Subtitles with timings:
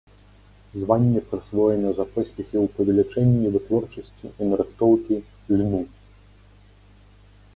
[0.83, 5.21] Званне прысвоена за поспехі ў павелічэнні вытворчасці і нарыхтоўкі
[5.59, 5.81] льну.